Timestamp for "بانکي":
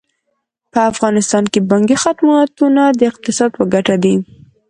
1.69-1.97